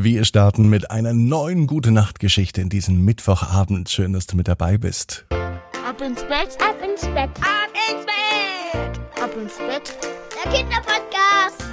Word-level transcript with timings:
Wir 0.00 0.24
starten 0.24 0.68
mit 0.68 0.92
einer 0.92 1.12
neuen 1.12 1.66
Gute 1.66 1.90
Nacht 1.90 2.20
Geschichte 2.20 2.60
in 2.60 2.68
diesem 2.68 3.04
Mittwochabend. 3.04 3.90
Schön, 3.90 4.12
dass 4.12 4.28
du 4.28 4.36
mit 4.36 4.46
dabei 4.46 4.78
bist. 4.78 5.26
Ab 5.30 6.00
ins 6.00 6.22
Bett, 6.22 6.56
ab 6.60 6.76
ins 6.80 7.00
Bett, 7.00 7.30
ab 7.40 7.72
ins 7.90 8.06
Bett, 8.06 9.00
ab 9.20 9.30
ins 9.36 9.58
Bett. 9.58 9.98
Der 10.44 10.52
Kinderpodcast. 10.52 11.64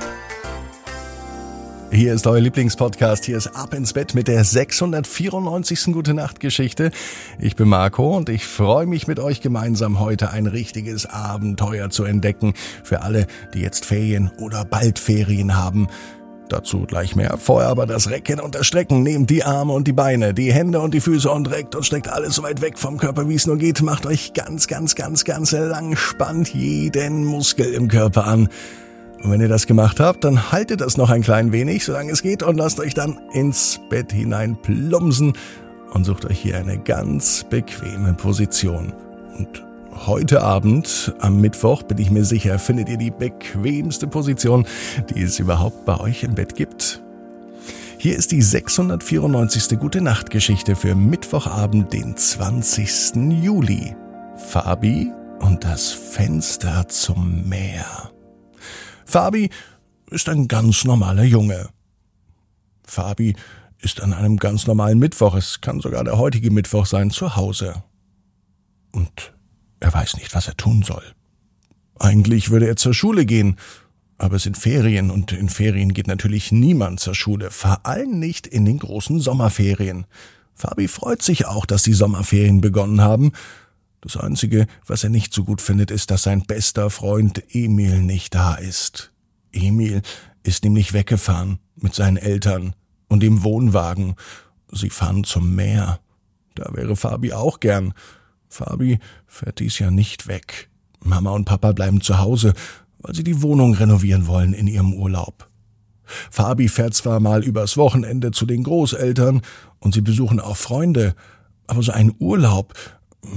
Hier 1.92 2.16
ist 2.16 2.26
euer 2.26 2.42
Lieblingspodcast. 2.42 3.26
Hier 3.26 3.38
ist 3.38 3.56
Ab 3.56 3.76
ins 3.76 3.94
Bett 3.94 4.16
mit 4.16 4.28
der 4.28 4.44
694. 4.44 5.94
Gute 5.94 6.16
Nacht 6.16 6.40
Geschichte. 6.40 6.90
Ich 7.38 7.56
bin 7.56 7.70
Marco 7.70 8.18
und 8.18 8.30
ich 8.30 8.48
freue 8.48 8.88
mich 8.88 9.06
mit 9.06 9.20
euch 9.20 9.40
gemeinsam 9.40 10.00
heute 10.00 10.32
ein 10.32 10.48
richtiges 10.48 11.06
Abenteuer 11.06 11.92
zu 11.92 12.06
entdecken. 12.06 12.56
Für 12.84 13.04
alle, 13.04 13.28
die 13.54 13.60
jetzt 13.60 13.86
Ferien 13.86 14.32
oder 14.40 14.66
bald 14.66 14.98
Ferien 14.98 15.56
haben. 15.56 15.88
Dazu 16.50 16.86
gleich 16.86 17.16
mehr. 17.16 17.38
Vorher 17.38 17.70
aber 17.70 17.86
das 17.86 18.10
Recken 18.10 18.40
und 18.40 18.56
das 18.56 18.68
Strecken. 18.68 19.02
Nehmt 19.04 19.30
die 19.30 19.44
Arme 19.44 19.74
und 19.74 19.88
die 19.88 19.94
Beine, 19.94 20.34
die 20.34 20.54
Hände 20.54 20.80
und 20.80 20.94
die 20.94 21.02
Füße 21.02 21.30
und 21.30 21.50
reckt 21.50 21.76
und 21.76 21.86
streckt 21.86 22.08
alles 22.08 22.36
so 22.36 22.44
weit 22.44 22.62
weg 22.62 22.78
vom 22.78 22.98
Körper, 22.98 23.28
wie 23.28 23.36
es 23.36 23.48
nur 23.48 23.58
geht. 23.58 23.82
Macht 23.82 24.06
euch 24.06 24.34
ganz, 24.34 24.68
ganz, 24.68 24.96
ganz, 24.96 25.26
ganz 25.26 25.52
lang. 25.52 25.96
Spannt 25.96 26.54
jeden 26.54 27.26
Muskel 27.26 27.74
im 27.74 27.88
Körper 27.88 28.26
an. 28.26 28.50
Und 29.24 29.32
wenn 29.32 29.42
ihr 29.42 29.48
das 29.48 29.66
gemacht 29.66 30.00
habt, 30.00 30.24
dann 30.24 30.52
haltet 30.52 30.82
das 30.82 30.98
noch 30.98 31.10
ein 31.10 31.24
klein 31.24 31.52
wenig, 31.52 31.84
solange 31.84 32.12
es 32.12 32.22
geht, 32.22 32.44
und 32.44 32.58
lasst 32.58 32.80
euch 32.80 32.94
dann 32.94 33.18
ins 33.34 33.80
Bett 33.90 34.12
hinein 34.12 34.56
plumpsen 34.62 35.34
und 35.94 36.04
sucht 36.04 36.26
euch 36.26 36.40
hier 36.40 36.58
eine 36.58 36.78
ganz 36.78 37.44
bequeme 37.50 38.14
Position. 38.14 38.94
Und 39.36 39.65
Heute 39.96 40.42
Abend, 40.42 41.16
am 41.20 41.42
Mittwoch, 41.42 41.82
bin 41.82 41.98
ich 41.98 42.12
mir 42.12 42.26
sicher, 42.26 42.60
findet 42.60 42.90
ihr 42.90 42.98
die 42.98 43.12
bequemste 43.12 44.08
Position, 44.08 44.68
die 45.10 45.22
es 45.22 45.40
überhaupt 45.40 45.86
bei 45.86 46.00
euch 46.00 46.24
im 46.24 46.36
Bett 46.36 46.54
gibt. 46.56 47.02
Hier 47.98 48.16
ist 48.16 48.32
die 48.32 48.42
694. 48.42 49.80
Gute 49.80 50.02
Nacht 50.02 50.30
Geschichte 50.30 50.76
für 50.76 50.94
Mittwochabend, 50.94 51.92
den 51.92 52.16
20. 52.16 53.16
Juli. 53.42 53.96
Fabi 54.36 55.12
und 55.40 55.64
das 55.64 55.92
Fenster 55.92 56.88
zum 56.88 57.50
Meer. 57.50 58.12
Fabi 59.06 59.50
ist 60.12 60.30
ein 60.30 60.48
ganz 60.48 60.84
normaler 60.84 61.24
Junge. 61.24 61.70
Fabi 62.86 63.36
ist 63.80 64.02
an 64.02 64.14
einem 64.14 64.38
ganz 64.38 64.68
normalen 64.68 65.00
Mittwoch, 65.00 65.36
es 65.36 65.62
kann 65.62 65.80
sogar 65.80 66.04
der 66.04 66.18
heutige 66.18 66.52
Mittwoch 66.52 66.86
sein, 66.86 67.10
zu 67.10 67.36
Hause. 67.36 67.84
Und 68.92 69.35
er 69.86 69.94
weiß 69.94 70.18
nicht, 70.18 70.34
was 70.34 70.48
er 70.48 70.58
tun 70.58 70.82
soll. 70.82 71.04
Eigentlich 72.00 72.50
würde 72.50 72.68
er 72.68 72.76
zur 72.76 72.96
Schule 72.96 73.26
gehen, 73.28 73.58
aber 74.18 74.38
es 74.38 74.44
sind 74.44 74.58
Ferien 74.58 75.12
und 75.12 75.32
in 75.32 75.48
Ferien 75.48 75.94
geht 75.94 76.08
natürlich 76.08 76.52
niemand 76.52 77.00
zur 77.00 77.14
Schule, 77.14 77.52
vor 77.52 77.86
allem 77.86 78.20
nicht 78.20 78.48
in 78.48 78.66
den 78.66 78.80
großen 78.80 79.20
Sommerferien. 79.20 80.08
Fabi 80.56 80.88
freut 80.88 81.22
sich 81.22 81.46
auch, 81.46 81.68
dass 81.68 81.84
die 81.84 81.94
Sommerferien 81.94 82.62
begonnen 82.62 83.02
haben. 83.02 83.32
Das 84.02 84.18
Einzige, 84.18 84.66
was 84.88 85.04
er 85.04 85.12
nicht 85.12 85.34
so 85.34 85.44
gut 85.44 85.62
findet, 85.62 85.92
ist, 85.92 86.10
dass 86.10 86.24
sein 86.24 86.42
bester 86.48 86.90
Freund 86.90 87.44
Emil 87.54 88.02
nicht 88.02 88.34
da 88.34 88.56
ist. 88.56 89.14
Emil 89.52 90.02
ist 90.42 90.64
nämlich 90.64 90.94
weggefahren 90.94 91.60
mit 91.76 91.94
seinen 91.94 92.18
Eltern 92.18 92.74
und 93.08 93.22
dem 93.22 93.44
Wohnwagen. 93.44 94.16
Sie 94.72 94.90
fahren 94.90 95.24
zum 95.26 95.54
Meer. 95.54 96.00
Da 96.56 96.74
wäre 96.74 96.96
Fabi 96.96 97.34
auch 97.34 97.60
gern. 97.60 97.94
Fabi 98.56 99.00
fährt 99.28 99.60
dies 99.60 99.80
Jahr 99.80 99.92
nicht 99.92 100.28
weg. 100.28 100.70
Mama 101.02 101.32
und 101.32 101.44
Papa 101.44 101.74
bleiben 101.74 102.00
zu 102.00 102.20
Hause, 102.20 102.54
weil 103.00 103.14
sie 103.14 103.24
die 103.24 103.42
Wohnung 103.42 103.74
renovieren 103.74 104.28
wollen 104.28 104.54
in 104.54 104.68
ihrem 104.68 104.94
Urlaub. 104.94 105.50
Fabi 106.32 106.70
fährt 106.70 106.94
zwar 106.94 107.20
mal 107.20 107.44
übers 107.44 107.76
Wochenende 107.76 108.32
zu 108.32 108.46
den 108.46 108.64
Großeltern 108.64 109.42
und 109.80 109.94
sie 109.94 110.02
besuchen 110.02 110.40
auch 110.40 110.56
Freunde, 110.56 111.16
aber 111.68 111.84
so 111.84 111.92
ein 111.92 112.14
Urlaub 112.18 112.74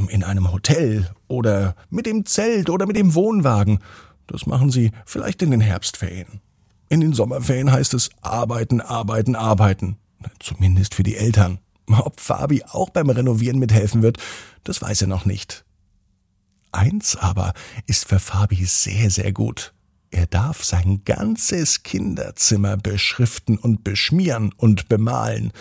in 0.08 0.22
einem 0.22 0.52
Hotel 0.52 1.10
oder 1.26 1.74
mit 1.90 2.06
dem 2.06 2.24
Zelt 2.24 2.70
oder 2.70 2.86
mit 2.86 2.96
dem 2.96 3.14
Wohnwagen, 3.14 3.80
das 4.28 4.46
machen 4.46 4.70
sie 4.70 4.92
vielleicht 5.04 5.42
in 5.42 5.50
den 5.50 5.60
Herbstferien. 5.60 6.40
In 6.90 7.00
den 7.00 7.12
Sommerferien 7.12 7.72
heißt 7.72 7.92
es 7.94 8.10
arbeiten, 8.20 8.80
arbeiten, 8.80 9.34
arbeiten. 9.34 9.96
Zumindest 10.38 10.94
für 10.94 11.02
die 11.02 11.16
Eltern. 11.16 11.58
Ob 11.88 12.20
Fabi 12.20 12.62
auch 12.64 12.90
beim 12.90 13.10
Renovieren 13.10 13.58
mithelfen 13.58 14.02
wird, 14.02 14.18
das 14.64 14.82
weiß 14.82 15.02
er 15.02 15.08
noch 15.08 15.24
nicht. 15.24 15.64
Eins 16.72 17.16
aber 17.16 17.54
ist 17.86 18.08
für 18.08 18.18
Fabi 18.18 18.64
sehr, 18.64 19.10
sehr 19.10 19.32
gut. 19.32 19.72
Er 20.10 20.26
darf 20.26 20.64
sein 20.64 21.02
ganzes 21.04 21.82
Kinderzimmer 21.82 22.76
beschriften 22.76 23.58
und 23.58 23.84
beschmieren 23.84 24.52
und 24.56 24.88
bemalen. 24.88 25.52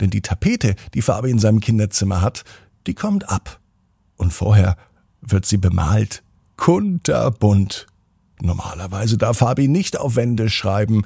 Denn 0.00 0.10
die 0.10 0.22
Tapete, 0.22 0.74
die 0.94 1.02
Fabi 1.02 1.30
in 1.30 1.38
seinem 1.38 1.60
Kinderzimmer 1.60 2.22
hat, 2.22 2.44
die 2.86 2.94
kommt 2.94 3.28
ab. 3.28 3.60
Und 4.16 4.32
vorher 4.32 4.76
wird 5.20 5.46
sie 5.46 5.58
bemalt. 5.58 6.22
Kunterbunt. 6.56 7.86
Normalerweise 8.40 9.18
darf 9.18 9.38
Fabi 9.38 9.68
nicht 9.68 9.98
auf 9.98 10.16
Wände 10.16 10.48
schreiben. 10.48 11.04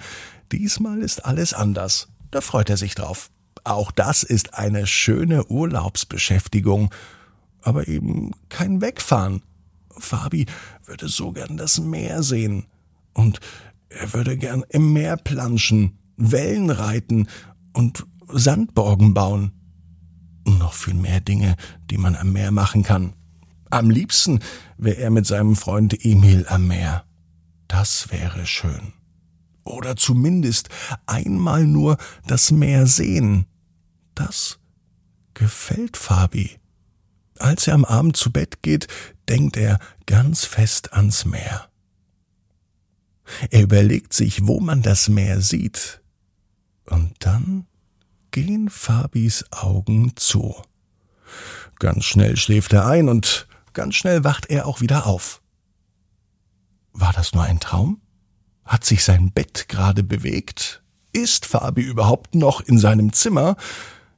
Diesmal 0.53 1.01
ist 1.01 1.25
alles 1.25 1.53
anders. 1.53 2.09
Da 2.31 2.41
freut 2.41 2.71
er 2.71 2.77
sich 2.77 2.95
drauf. 2.95 3.31
Auch 3.65 3.91
das 3.91 4.23
ist 4.23 4.55
eine 4.55 4.87
schöne 4.87 5.47
Urlaubsbeschäftigung, 5.47 6.95
aber 7.63 7.89
eben 7.89 8.33
kein 8.51 8.81
Wegfahren. 8.83 9.43
Fabi 9.97 10.47
würde 10.85 11.09
so 11.09 11.33
gern 11.33 11.57
das 11.57 11.81
Meer 11.81 12.23
sehen 12.23 12.67
und 13.15 13.41
er 13.89 14.13
würde 14.13 14.37
gern 14.37 14.65
im 14.69 14.93
Meer 14.93 15.17
planschen, 15.17 15.99
Wellen 16.17 16.71
reiten 16.71 17.29
und 17.73 18.07
Sandborgen 18.29 19.15
bauen. 19.15 19.53
Und 20.45 20.59
noch 20.59 20.75
viel 20.75 20.95
mehr 20.95 21.21
Dinge, 21.21 21.57
die 21.91 21.97
man 21.97 22.17
am 22.17 22.33
Meer 22.33 22.51
machen 22.51 22.83
kann. 22.83 23.15
Am 23.71 23.89
liebsten 23.89 24.41
wäre 24.77 24.99
er 24.99 25.11
mit 25.11 25.27
seinem 25.27 25.57
Freund 25.57 26.05
Emil 26.05 26.45
am 26.49 26.67
Meer. 26.67 27.05
Das 27.67 28.11
wäre 28.13 28.47
schön. 28.47 28.93
Oder 29.65 29.97
zumindest 29.97 30.69
einmal 31.07 31.67
nur 31.67 31.97
das 32.27 32.51
Meer 32.51 32.87
sehen. 32.87 33.47
Das 34.15 34.59
gefällt 35.35 35.97
Fabi. 35.97 36.59
Als 37.39 37.67
er 37.67 37.75
am 37.75 37.85
Abend 37.85 38.17
zu 38.17 38.31
Bett 38.33 38.63
geht, 38.63 38.87
denkt 39.29 39.57
er 39.57 39.79
ganz 40.07 40.45
fest 40.45 40.93
ans 40.93 41.25
Meer. 41.25 41.69
Er 43.51 43.63
überlegt 43.63 44.13
sich, 44.13 44.47
wo 44.47 44.61
man 44.61 44.83
das 44.83 45.09
Meer 45.09 45.41
sieht. 45.41 46.03
Und 46.87 47.15
dann 47.21 47.67
gehen 48.31 48.69
Fabis 48.69 49.45
Augen 49.51 50.13
zu. 50.17 50.55
Ganz 51.79 52.05
schnell 52.05 52.37
schläft 52.37 52.73
er 52.73 52.87
ein 52.87 53.09
und 53.09 53.49
ganz 53.73 53.95
schnell 53.95 54.25
wacht 54.25 54.47
er 54.47 54.67
auch 54.67 54.81
wieder 54.81 55.07
auf. 55.07 55.43
War 56.93 57.13
das 57.13 57.33
nur 57.33 57.43
ein 57.43 57.61
Traum? 57.61 58.01
Hat 58.65 58.85
sich 58.85 59.05
sein 59.05 59.33
Bett 59.33 59.69
gerade 59.69 60.03
bewegt? 60.03 60.83
Ist 61.13 61.47
Fabi 61.47 61.83
überhaupt 61.83 62.35
noch 62.35 62.61
in 62.61 62.79
seinem 62.79 63.13
Zimmer? 63.13 63.57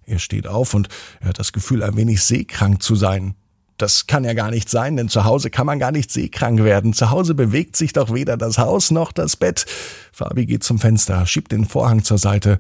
Er 0.07 0.21
steht 0.21 0.47
auf 0.47 0.73
und 0.73 0.89
er 1.21 1.31
hat 1.31 1.39
das 1.39 1.53
Gefühl, 1.53 1.83
ein 1.83 1.97
wenig 1.97 2.23
seekrank 2.23 2.83
zu 2.83 2.95
sein. 2.95 3.35
Das 3.77 4.07
kann 4.07 4.25
ja 4.25 4.33
gar 4.33 4.51
nicht 4.51 4.71
sein, 4.71 4.97
denn 4.97 5.09
zu 5.09 5.25
Hause 5.25 5.51
kann 5.51 5.67
man 5.67 5.79
gar 5.79 5.93
nicht 5.93 6.11
seekrank 6.11 6.63
werden. 6.63 6.95
Zu 6.95 7.11
Hause 7.11 7.35
bewegt 7.35 7.77
sich 7.77 7.93
doch 7.93 8.15
weder 8.15 8.37
das 8.37 8.57
Haus 8.57 8.91
noch 8.91 9.13
das 9.13 9.37
Bett. 9.37 9.67
Fabi 10.13 10.47
geht 10.47 10.65
zum 10.65 10.79
Fenster, 10.79 11.27
schiebt 11.27 11.53
den 11.53 11.67
Vorhang 11.67 12.03
zur 12.03 12.17
Seite 12.17 12.59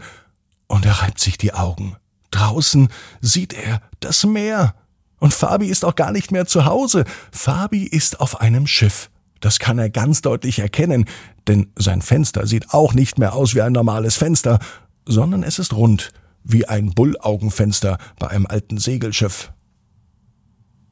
und 0.66 0.84
er 0.84 1.02
reibt 1.02 1.20
sich 1.20 1.38
die 1.38 1.54
Augen. 1.54 1.96
Draußen 2.32 2.88
sieht 3.22 3.54
er 3.54 3.80
das 4.00 4.24
Meer. 4.24 4.74
Und 5.18 5.32
Fabi 5.32 5.68
ist 5.68 5.84
auch 5.84 5.94
gar 5.94 6.12
nicht 6.12 6.32
mehr 6.32 6.46
zu 6.46 6.66
Hause. 6.66 7.04
Fabi 7.30 7.84
ist 7.84 8.20
auf 8.20 8.40
einem 8.40 8.66
Schiff. 8.66 9.08
Das 9.40 9.58
kann 9.58 9.78
er 9.78 9.88
ganz 9.88 10.20
deutlich 10.20 10.58
erkennen, 10.58 11.06
denn 11.46 11.72
sein 11.76 12.02
Fenster 12.02 12.46
sieht 12.46 12.74
auch 12.74 12.92
nicht 12.92 13.18
mehr 13.18 13.34
aus 13.34 13.54
wie 13.54 13.62
ein 13.62 13.72
normales 13.72 14.16
Fenster, 14.16 14.58
sondern 15.06 15.42
es 15.42 15.58
ist 15.58 15.72
rund 15.72 16.10
wie 16.46 16.66
ein 16.66 16.92
Bullaugenfenster 16.92 17.98
bei 18.18 18.28
einem 18.28 18.46
alten 18.46 18.78
Segelschiff. 18.78 19.52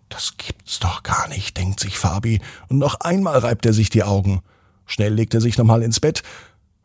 Das 0.08 0.34
gibt's 0.36 0.80
doch 0.80 1.02
gar 1.02 1.28
nicht, 1.28 1.56
denkt 1.56 1.80
sich 1.80 1.98
Fabi, 1.98 2.40
und 2.68 2.78
noch 2.78 3.00
einmal 3.00 3.38
reibt 3.38 3.66
er 3.66 3.72
sich 3.72 3.90
die 3.90 4.02
Augen. 4.02 4.42
Schnell 4.86 5.14
legt 5.14 5.34
er 5.34 5.40
sich 5.40 5.56
nochmal 5.56 5.82
ins 5.82 6.00
Bett, 6.00 6.22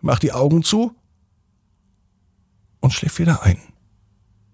macht 0.02 0.24
die 0.24 0.32
Augen 0.32 0.64
zu 0.64 0.96
und 2.80 2.94
schläft 2.94 3.20
wieder 3.20 3.44
ein. 3.44 3.60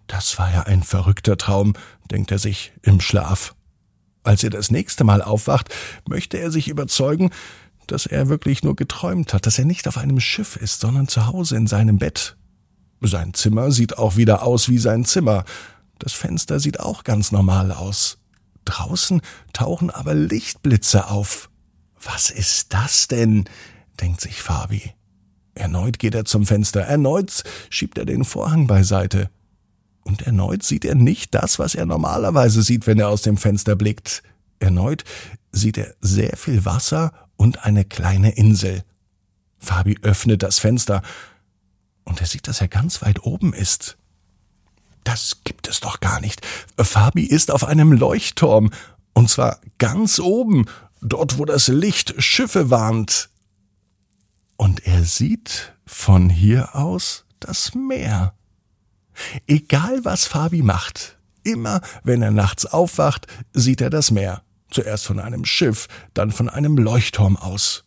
Das 0.08 0.38
war 0.38 0.52
ja 0.52 0.64
ein 0.64 0.84
verrückter 0.84 1.38
Traum, 1.38 1.74
denkt 2.12 2.32
er 2.32 2.40
sich 2.40 2.74
im 2.82 3.02
Schlaf. 3.02 3.56
Als 4.24 4.44
er 4.44 4.50
das 4.50 4.72
nächste 4.72 5.04
Mal 5.04 5.22
aufwacht, 5.22 5.70
möchte 6.08 6.38
er 6.38 6.52
sich 6.52 6.68
überzeugen, 6.68 7.32
dass 7.88 8.06
er 8.06 8.30
wirklich 8.30 8.64
nur 8.64 8.76
geträumt 8.76 9.34
hat, 9.34 9.46
dass 9.46 9.60
er 9.60 9.66
nicht 9.66 9.88
auf 9.88 9.98
einem 9.98 10.20
Schiff 10.20 10.56
ist, 10.56 10.80
sondern 10.80 11.08
zu 11.08 11.28
Hause 11.28 11.56
in 11.58 11.68
seinem 11.68 11.98
Bett. 12.00 12.36
Sein 13.02 13.34
Zimmer 13.34 13.72
sieht 13.72 13.98
auch 13.98 14.16
wieder 14.16 14.44
aus 14.44 14.70
wie 14.70 14.78
sein 14.78 15.06
Zimmer. 15.06 15.46
Das 16.00 16.14
Fenster 16.14 16.60
sieht 16.60 16.80
auch 16.80 17.04
ganz 17.04 17.32
normal 17.32 17.72
aus. 17.72 18.18
Draußen 18.66 19.22
tauchen 19.54 19.90
aber 19.92 20.14
Lichtblitze 20.14 21.08
auf. 21.08 21.50
Was 22.02 22.30
ist 22.30 22.74
das 22.74 23.08
denn? 23.08 23.46
denkt 24.02 24.22
sich 24.22 24.42
Fabi. 24.42 24.94
Erneut 25.54 26.00
geht 26.00 26.16
er 26.16 26.26
zum 26.26 26.46
Fenster, 26.46 26.82
erneut 26.82 27.44
schiebt 27.70 27.98
er 27.98 28.06
den 28.06 28.26
Vorhang 28.26 28.68
beiseite. 28.68 29.30
Und 30.04 30.24
erneut 30.24 30.64
sieht 30.64 30.86
er 30.86 30.96
nicht 30.96 31.34
das, 31.34 31.58
was 31.58 31.76
er 31.76 31.86
normalerweise 31.86 32.62
sieht, 32.62 32.86
wenn 32.86 33.00
er 33.00 33.08
aus 33.08 33.22
dem 33.22 33.38
Fenster 33.38 33.76
blickt. 33.76 34.22
Erneut 34.60 35.04
sieht 35.52 35.78
er 35.78 35.96
sehr 36.02 36.36
viel 36.38 36.66
Wasser 36.66 37.12
und 37.38 37.66
eine 37.66 37.86
kleine 37.86 38.32
Insel. 38.36 38.84
Fabi 39.58 39.98
öffnet 40.02 40.44
das 40.44 40.60
Fenster 40.60 41.02
und 42.06 42.22
er 42.22 42.28
sieht, 42.28 42.48
dass 42.48 42.62
er 42.62 42.68
ganz 42.68 43.02
weit 43.02 43.24
oben 43.24 43.54
ist. 43.54 43.98
Das 45.04 45.42
gibt 45.44 45.68
es 45.68 45.82
doch 45.82 46.00
gar 46.00 46.22
nicht. 46.22 46.46
Fabi 46.78 47.24
ist 47.24 47.52
auf 47.52 47.64
einem 47.64 47.92
Leuchtturm 47.92 48.72
und 49.14 49.30
zwar 49.30 49.60
ganz 49.78 50.20
oben, 50.20 50.66
dort 51.02 51.38
wo 51.38 51.46
das 51.46 51.68
Licht 51.68 52.16
Schiffe 52.18 52.70
warnt. 52.70 53.30
Und 54.58 54.86
er 54.88 55.04
sieht 55.04 55.74
von 55.86 56.30
hier 56.30 56.76
aus 56.76 57.26
das 57.40 57.76
Meer. 57.76 58.34
Egal 59.48 60.04
was 60.04 60.26
Fabi 60.26 60.62
macht, 60.62 61.18
immer 61.44 61.82
wenn 62.04 62.22
er 62.22 62.32
nachts 62.32 62.66
aufwacht, 62.66 63.28
sieht 63.54 63.82
er 63.82 63.90
das 63.90 64.12
Meer. 64.12 64.42
Zuerst 64.72 65.06
von 65.06 65.20
einem 65.20 65.46
Schiff, 65.46 65.88
dann 66.14 66.32
von 66.32 66.50
einem 66.50 66.78
Leuchtturm 66.78 67.38
aus. 67.38 67.86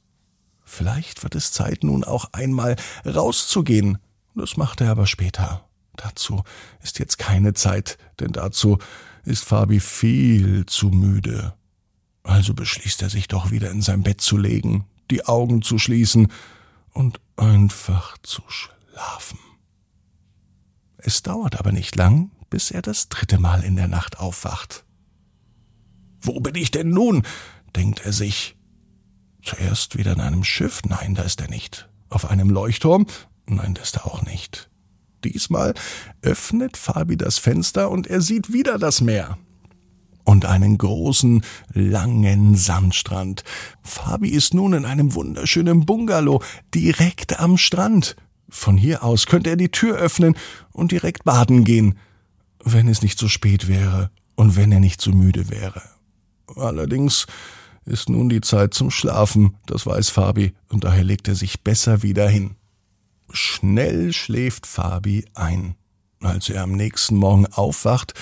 Vielleicht 0.65 1.23
wird 1.23 1.35
es 1.35 1.53
Zeit 1.53 1.83
nun 1.83 2.05
auch 2.05 2.33
einmal 2.33 2.77
rauszugehen. 3.05 3.99
Das 4.35 4.57
macht 4.57 4.81
er 4.81 4.91
aber 4.91 5.07
später. 5.07 5.65
Dazu 5.97 6.43
ist 6.83 6.99
jetzt 6.99 7.19
keine 7.19 7.55
Zeit, 7.55 7.99
denn 8.21 8.33
dazu 8.33 8.79
ist 9.25 9.45
Fabi 9.45 9.81
viel 9.81 10.65
zu 10.67 10.89
müde. 10.89 11.55
Also 12.23 12.55
beschließt 12.55 13.03
er 13.03 13.11
sich 13.11 13.27
doch 13.29 13.51
wieder 13.51 13.71
in 13.71 13.83
sein 13.83 14.03
Bett 14.03 14.21
zu 14.21 14.37
legen, 14.37 14.85
die 15.11 15.27
Augen 15.27 15.63
zu 15.63 15.79
schließen 15.79 16.29
und 16.93 17.21
einfach 17.37 18.19
zu 18.23 18.43
schlafen. 18.49 19.39
Es 20.99 21.23
dauert 21.23 21.59
aber 21.59 21.73
nicht 21.73 21.97
lang, 21.97 22.31
bis 22.51 22.71
er 22.71 22.83
das 22.83 23.09
dritte 23.09 23.39
Mal 23.39 23.63
in 23.63 23.77
der 23.77 23.89
Nacht 23.89 24.19
aufwacht. 24.19 24.85
Wo 26.21 26.41
bin 26.41 26.55
ich 26.55 26.71
denn 26.71 26.91
nun? 26.91 27.23
denkt 27.77 28.01
er 28.05 28.13
sich. 28.13 28.57
Zuerst 29.43 29.97
wieder 29.97 30.13
in 30.13 30.21
einem 30.21 30.45
Schiff, 30.45 30.83
nein, 30.85 31.15
da 31.15 31.23
ist 31.23 31.41
er 31.41 31.49
nicht. 31.49 31.89
Auf 32.11 32.29
einem 32.29 32.51
Leuchtturm, 32.51 33.07
nein, 33.49 33.75
da 33.75 33.83
ist 33.83 33.97
er 33.97 34.07
auch 34.07 34.23
nicht. 34.23 34.69
Diesmal 35.25 35.75
öffnet 36.23 36.77
Fabi 36.77 37.17
das 37.17 37.39
Fenster 37.39 37.91
und 37.91 38.07
er 38.07 38.21
sieht 38.21 38.53
wieder 38.53 38.79
das 38.79 39.01
Meer. 39.01 39.39
Und 40.25 40.45
einen 40.45 40.77
großen, 40.77 41.43
langen 41.73 42.55
Sandstrand. 42.55 43.45
Fabi 43.83 44.29
ist 44.29 44.53
nun 44.53 44.75
in 44.75 44.85
einem 44.85 45.15
wunderschönen 45.15 45.87
Bungalow 45.87 46.43
direkt 46.75 47.41
am 47.41 47.57
Strand. 47.57 48.15
Von 48.51 48.77
hier 48.77 49.03
aus 49.03 49.27
könnte 49.27 49.51
er 49.51 49.57
die 49.57 49.71
Tür 49.71 49.97
öffnen 49.97 50.37
und 50.73 50.93
direkt 50.93 51.25
baden 51.25 51.65
gehen, 51.65 51.99
wenn 52.63 52.89
es 52.89 53.03
nicht 53.03 53.19
so 53.19 53.29
spät 53.29 53.69
wäre 53.69 54.11
und 54.37 54.55
wenn 54.57 54.71
er 54.71 54.81
nicht 54.81 55.01
so 55.01 55.11
müde 55.13 55.49
wäre. 55.49 55.83
Allerdings 56.57 57.27
ist 57.85 58.09
nun 58.09 58.29
die 58.29 58.41
Zeit 58.41 58.75
zum 58.75 58.91
Schlafen, 58.91 59.57
das 59.67 59.87
weiß 59.87 60.11
Fabi, 60.11 60.53
und 60.69 60.85
daher 60.85 61.05
legt 61.05 61.29
er 61.29 61.35
sich 61.35 61.63
besser 61.63 62.03
wieder 62.03 62.29
hin. 62.29 62.58
Schnell 63.31 64.13
schläft 64.13 64.67
Fabi 64.67 65.27
ein. 65.35 65.77
Als 66.21 66.49
er 66.49 66.63
am 66.63 66.73
nächsten 66.73 67.17
Morgen 67.17 67.47
aufwacht, 67.47 68.15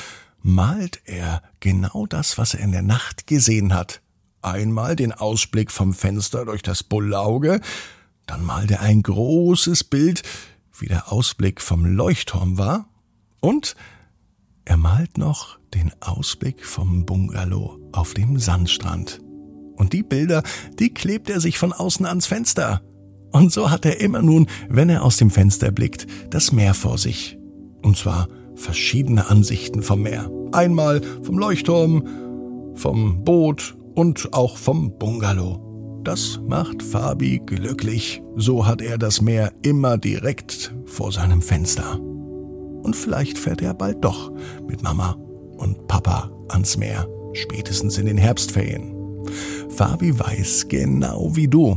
malt 0.42 1.00
er 1.04 1.42
genau 1.60 2.06
das, 2.06 2.38
was 2.38 2.54
er 2.54 2.60
in 2.60 2.72
der 2.72 2.82
Nacht 2.82 3.26
gesehen 3.26 3.74
hat. 3.74 4.02
Einmal 4.42 4.94
den 4.96 5.12
Ausblick 5.12 5.72
vom 5.72 5.94
Fenster 5.94 6.44
durch 6.44 6.62
das 6.62 6.82
Bullauge, 6.82 7.60
dann 8.26 8.44
malt 8.44 8.70
er 8.70 8.80
ein 8.80 9.02
großes 9.02 9.84
Bild, 9.84 10.22
wie 10.78 10.86
der 10.86 11.10
Ausblick 11.10 11.60
vom 11.60 11.84
Leuchtturm 11.86 12.58
war, 12.58 12.88
und 13.40 13.76
er 14.64 14.76
malt 14.76 15.16
noch 15.18 15.58
den 15.74 15.92
Ausblick 16.00 16.64
vom 16.64 17.06
Bungalow 17.06 17.78
auf 17.92 18.14
dem 18.14 18.38
Sandstrand. 18.38 19.20
Und 19.76 19.92
die 19.92 20.02
Bilder, 20.02 20.42
die 20.78 20.92
klebt 20.92 21.30
er 21.30 21.40
sich 21.40 21.58
von 21.58 21.72
außen 21.72 22.06
ans 22.06 22.26
Fenster. 22.26 22.82
Und 23.36 23.52
so 23.52 23.70
hat 23.70 23.84
er 23.84 24.00
immer 24.00 24.22
nun, 24.22 24.46
wenn 24.70 24.88
er 24.88 25.04
aus 25.04 25.18
dem 25.18 25.28
Fenster 25.28 25.70
blickt, 25.70 26.06
das 26.30 26.52
Meer 26.52 26.72
vor 26.72 26.96
sich. 26.96 27.38
Und 27.82 27.98
zwar 27.98 28.28
verschiedene 28.54 29.28
Ansichten 29.28 29.82
vom 29.82 30.00
Meer. 30.00 30.30
Einmal 30.52 31.02
vom 31.22 31.38
Leuchtturm, 31.38 32.02
vom 32.76 33.24
Boot 33.24 33.76
und 33.94 34.32
auch 34.32 34.56
vom 34.56 34.96
Bungalow. 34.96 36.00
Das 36.02 36.40
macht 36.48 36.82
Fabi 36.82 37.42
glücklich. 37.44 38.22
So 38.36 38.66
hat 38.66 38.80
er 38.80 38.96
das 38.96 39.20
Meer 39.20 39.52
immer 39.60 39.98
direkt 39.98 40.74
vor 40.86 41.12
seinem 41.12 41.42
Fenster. 41.42 42.00
Und 42.00 42.96
vielleicht 42.96 43.36
fährt 43.36 43.60
er 43.60 43.74
bald 43.74 44.02
doch 44.02 44.32
mit 44.66 44.82
Mama 44.82 45.14
und 45.58 45.86
Papa 45.88 46.30
ans 46.48 46.78
Meer, 46.78 47.06
spätestens 47.34 47.98
in 47.98 48.06
den 48.06 48.16
Herbstferien. 48.16 48.94
Fabi 49.68 50.18
weiß 50.18 50.68
genau 50.68 51.36
wie 51.36 51.48
du. 51.48 51.76